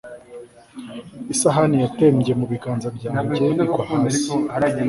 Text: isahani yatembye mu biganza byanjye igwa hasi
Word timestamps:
isahani 1.33 1.77
yatembye 1.83 2.31
mu 2.39 2.45
biganza 2.51 2.87
byanjye 2.97 3.45
igwa 3.63 3.83
hasi 3.91 4.31